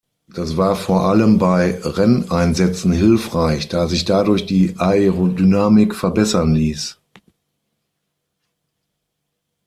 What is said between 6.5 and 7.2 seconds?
ließ.